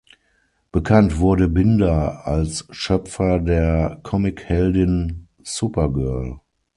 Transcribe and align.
Bekannt 0.71 1.19
wurde 1.19 1.47
Binder 1.47 2.25
als 2.25 2.65
Schöpfer 2.71 3.37
der 3.37 3.99
Comic-Heldin 4.01 5.27
Supergirl. 5.43 6.39